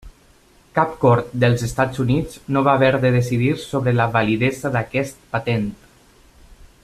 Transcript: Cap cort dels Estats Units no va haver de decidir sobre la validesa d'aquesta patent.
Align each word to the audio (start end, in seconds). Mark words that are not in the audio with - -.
Cap 0.77 0.93
cort 1.03 1.35
dels 1.43 1.65
Estats 1.67 2.01
Units 2.05 2.39
no 2.55 2.63
va 2.69 2.73
haver 2.79 2.89
de 3.05 3.13
decidir 3.17 3.53
sobre 3.65 3.95
la 3.99 4.09
validesa 4.17 4.73
d'aquesta 4.77 5.31
patent. 5.37 5.71